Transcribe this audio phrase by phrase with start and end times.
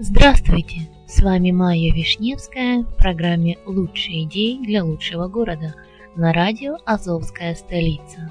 [0.00, 0.88] Здравствуйте!
[1.06, 5.74] С вами Майя Вишневская в программе «Лучшие идеи для лучшего города»
[6.14, 8.30] на радио «Азовская столица».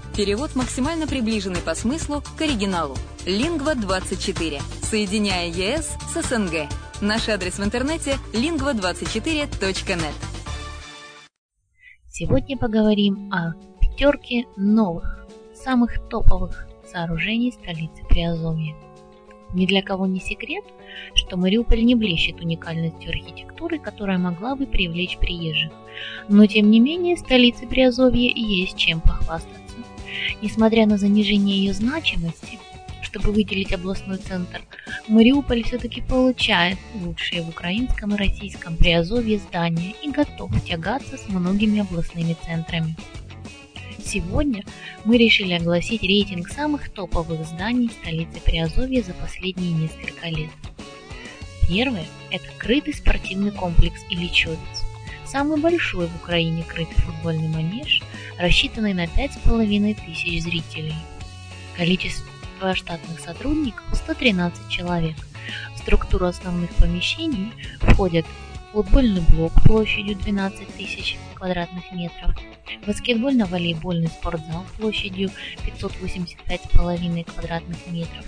[0.15, 2.95] Перевод максимально приближенный по смыслу к оригиналу.
[3.25, 4.61] Lingva24.
[4.81, 6.67] Соединяя ЕС с СНГ.
[6.99, 10.13] Наш адрес в интернете lingva24.net.
[12.09, 18.75] Сегодня поговорим о пятерке новых, самых топовых сооружений столицы Приазовья.
[19.53, 20.65] Ни для кого не секрет,
[21.15, 25.71] что Мариуполь не блещет уникальностью архитектуры, которая могла бы привлечь приезжих.
[26.27, 29.70] Но тем не менее, столице Приазовья есть чем похвастаться.
[30.41, 32.59] Несмотря на занижение ее значимости,
[33.01, 34.61] чтобы выделить областной центр,
[35.07, 41.81] Мариуполь все-таки получает лучшие в украинском и российском приазовье здания и готов тягаться с многими
[41.81, 42.95] областными центрами.
[44.03, 44.63] Сегодня
[45.05, 50.49] мы решили огласить рейтинг самых топовых зданий столицы Приазовья за последние несколько лет.
[51.67, 54.57] Первое– это крытый спортивный комплекс Ильичевец.
[55.25, 58.01] Самый большой в Украине крытый футбольный манеж,
[58.41, 60.95] рассчитанный на 5,5 тысяч зрителей.
[61.77, 65.15] Количество штатных сотрудников 113 человек.
[65.75, 68.25] В структуру основных помещений входят
[68.71, 72.35] футбольный блок площадью 12 тысяч квадратных метров,
[72.87, 75.29] баскетбольно-волейбольный спортзал площадью
[75.65, 78.25] 585,5 квадратных метров,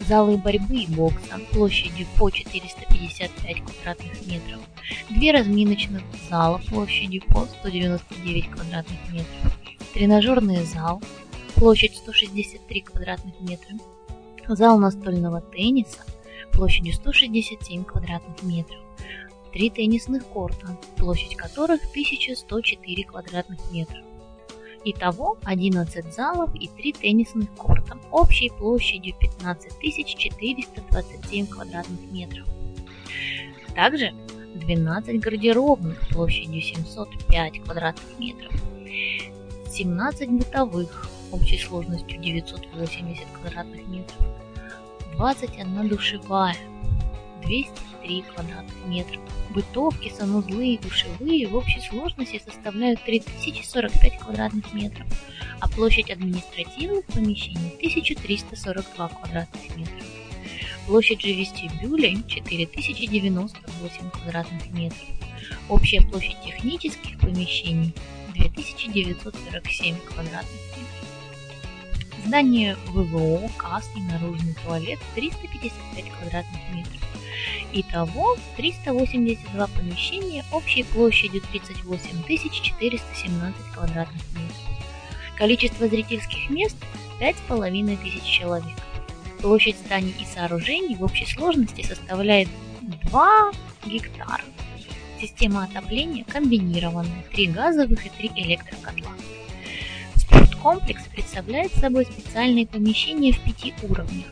[0.00, 4.60] залы борьбы и бокса площадью по 455 квадратных метров,
[5.10, 9.58] две разминочных зала площадью по 199 квадратных метров,
[9.94, 11.02] тренажерный зал,
[11.54, 13.76] площадь 163 квадратных метра,
[14.48, 16.04] зал настольного тенниса
[16.52, 18.80] площадью 167 квадратных метров,
[19.52, 24.02] три теннисных корта, площадь которых 1104 квадратных метра,
[24.88, 32.46] Итого 11 залов и 3 теннисных корта общей площадью 15 427 квадратных метров.
[33.74, 34.14] Также
[34.54, 38.52] 12 гардеробных площадью 705 квадратных метров,
[39.68, 44.20] 17 бытовых общей сложностью 980 квадратных метров,
[45.16, 46.54] 21 душевая
[47.46, 49.20] 203 квадратных метра.
[49.50, 55.06] Бытовки, санузлы и душевые в общей сложности составляют 3045 квадратных метров,
[55.60, 60.06] а площадь административных помещений 1342 квадратных метров.
[60.86, 65.08] Площадь же вестибюля 4098 квадратных метров.
[65.68, 67.92] Общая площадь технических помещений
[68.34, 71.06] 2947 квадратных метров.
[72.26, 77.05] Здание ВВО, КАС и наружный туалет 355 квадратных метров.
[77.72, 84.56] Итого 382 помещения общей площадью 38 417 квадратных метров.
[85.36, 86.76] Количество зрительских мест
[87.20, 88.76] 5500 человек.
[89.40, 92.48] Площадь зданий и сооружений в общей сложности составляет
[92.80, 93.52] 2
[93.86, 94.44] гектара.
[95.20, 99.12] Система отопления комбинированная, 3 газовых и 3 электрокотла.
[100.14, 104.26] Спорткомплекс представляет собой специальные помещения в пяти уровнях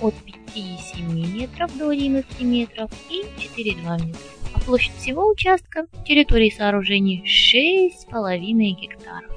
[0.00, 0.14] от
[0.54, 4.20] 5,7 метров до 11 метров и 4,2 метра.
[4.54, 8.40] А площадь всего участка территории сооружений 6,5
[8.72, 9.32] гектаров.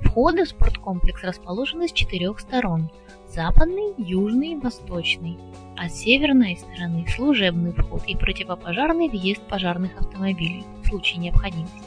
[0.00, 2.90] Входы в спорткомплекс расположены с четырех сторон–
[3.28, 5.38] западный, южный восточный,
[5.78, 11.78] а с северной стороны– служебный вход и противопожарный въезд пожарных автомобилей в случае необходимости.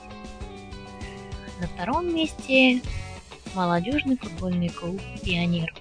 [1.60, 2.82] На втором месте–
[3.56, 5.74] молодежный футбольный клуб «Пионер»,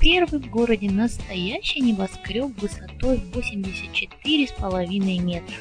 [0.00, 5.54] первый в городе настоящий небоскреб высотой 84,5 метра.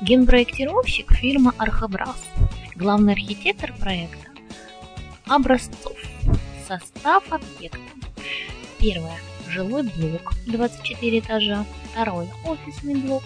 [0.00, 2.26] Генпроектировщик фирма Архабрас,
[2.74, 4.30] главный архитектор проекта
[5.26, 5.96] Образцов.
[6.66, 7.78] Состав объекта.
[8.78, 9.18] Первое.
[9.48, 11.64] Жилой блок 24 этажа.
[11.90, 12.28] Второе.
[12.44, 13.22] Офисный блок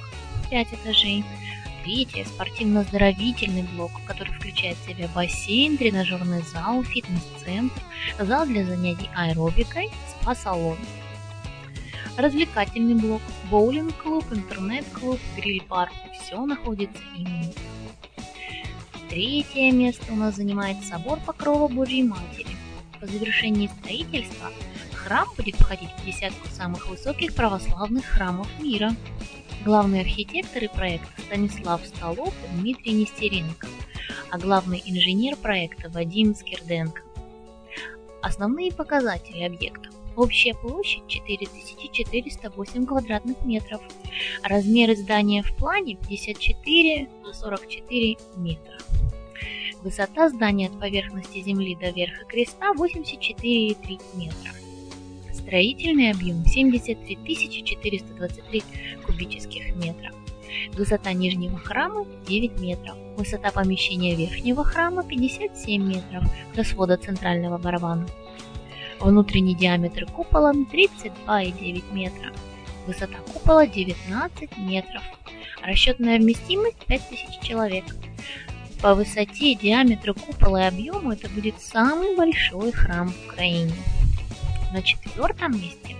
[0.50, 1.24] 5 этажей.
[1.84, 7.78] Третье– спортивно-оздоровительный блок, который включает в себя бассейн, тренажерный зал, фитнес-центр,
[8.18, 10.78] зал для занятий аэробикой, спа-салон.
[12.16, 13.20] Развлекательный блок,
[13.50, 17.52] боулинг-клуб, интернет-клуб, гриль-парк– все находится именно.
[19.10, 22.56] Третье место у нас занимает собор Покрова Божьей Матери.
[22.98, 24.50] По завершении строительства
[24.94, 28.96] храм будет входить в десятку самых высоких православных храмов мира.
[29.64, 33.66] Главные архитекторы проекта Станислав Столов и Дмитрий Нестеренко,
[34.30, 37.00] а главный инженер проекта Вадим Скирденко.
[38.20, 39.88] Основные показатели объекта.
[40.16, 43.80] Общая площадь 4408 квадратных метров.
[44.42, 48.78] Размеры здания в плане 54 на 44 метра.
[49.82, 54.52] Высота здания от поверхности земли до верха креста 84,3 метра.
[55.32, 58.62] Строительный объем 73 423
[59.14, 60.10] кубических метра.
[60.72, 62.96] Высота нижнего храма 9 метров.
[63.16, 66.24] Высота помещения верхнего храма 57 метров
[66.54, 68.06] до свода центрального барабана.
[69.00, 72.32] Внутренний диаметр купола 32,9 метра.
[72.86, 75.02] Высота купола 19 метров.
[75.62, 77.84] Расчетная вместимость 5000 человек.
[78.82, 83.72] По высоте, диаметру купола и объему это будет самый большой храм в Украине.
[84.72, 85.94] На четвертом месте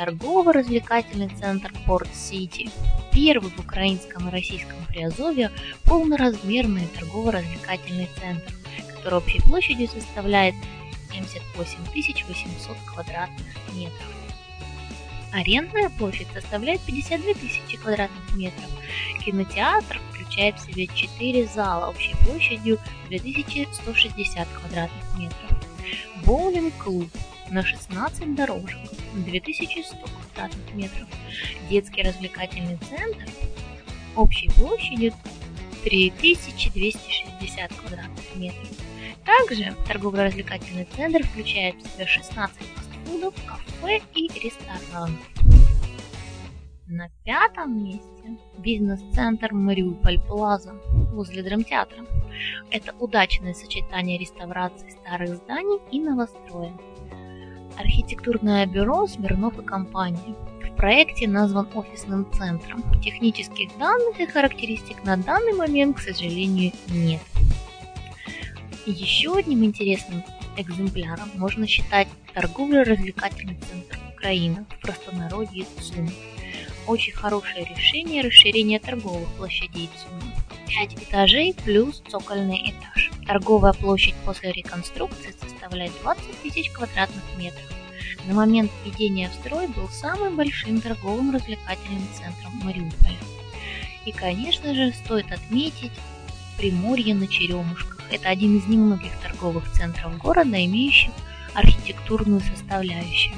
[0.00, 2.70] торгово-развлекательный центр Порт-Сити.
[3.12, 5.50] Первый в украинском и российском Приазовье
[5.84, 8.50] полноразмерный торгово-развлекательный центр,
[8.94, 10.54] который общей площадью составляет
[11.12, 14.08] 78 800 квадратных метров.
[15.34, 18.70] Арендная площадь составляет 52 тысячи квадратных метров.
[19.22, 22.78] Кинотеатр включает в себя 4 зала общей площадью
[23.10, 25.58] 2160 квадратных метров.
[26.24, 27.10] Боулинг-клуб
[27.50, 28.78] на 16 дорожек
[29.14, 31.08] 2100 квадратных метров.
[31.68, 33.28] Детский развлекательный центр
[34.16, 35.12] общей площадью
[35.84, 38.68] 3260 квадратных метров.
[39.24, 45.18] Также торгово-развлекательный центр включает в себя 16 фастфудов, кафе и ресторанов.
[46.86, 50.74] На пятом месте бизнес-центр Мариуполь Плаза
[51.12, 52.04] возле драмтеатра.
[52.70, 56.72] Это удачное сочетание реставрации старых зданий и новостроя.
[57.80, 60.36] Архитектурное бюро Смирнов и компания.
[60.62, 62.84] В проекте назван офисным центром.
[63.00, 67.22] Технических данных и характеристик на данный момент, к сожалению, нет.
[68.84, 70.22] Еще одним интересным
[70.58, 76.10] экземпляром можно считать торгово-развлекательный центр Украины в простонародье ЦУМ.
[76.86, 80.34] Очень хорошее решение расширения торговых площадей ЦУМа.
[80.68, 83.10] 5 этажей плюс цокольный этаж.
[83.30, 87.62] Торговая площадь после реконструкции составляет 20 тысяч квадратных метров.
[88.26, 93.14] На момент введения в строй был самым большим торговым развлекательным центром Мариуполя.
[94.04, 95.92] И, конечно же, стоит отметить
[96.58, 98.00] Приморье на Черемушках.
[98.10, 101.12] Это один из немногих торговых центров города, имеющих
[101.54, 103.36] архитектурную составляющую.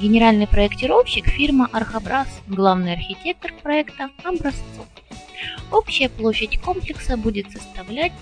[0.00, 4.86] Генеральный проектировщик– фирма «Архабрас», главный архитектор проекта– «Образцов».
[5.70, 8.12] Общая площадь комплекса будет составлять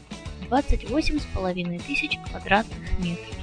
[0.49, 3.37] 28,5 тысяч квадратных метров.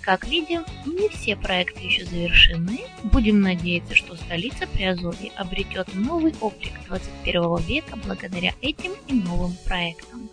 [0.00, 2.80] Как видим, не все проекты еще завершены.
[3.04, 10.28] Будем надеяться, что столица Приазовья обретет новый облик 21 века благодаря этим и новым проектам.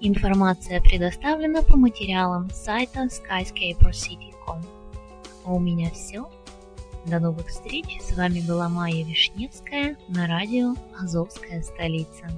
[0.00, 4.62] Информация предоставлена по материалам сайта skyscapercity.com.
[5.44, 6.28] А у меня все.
[7.06, 8.00] До новых встреч.
[8.00, 12.28] С вами была Майя Вишневская на радио «Азовская столица».